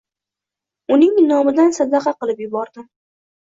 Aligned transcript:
Uning 0.95 1.19
nomidan 1.27 1.77
sadaqa 1.81 2.17
qilib 2.25 2.43
yubordim 2.47 2.91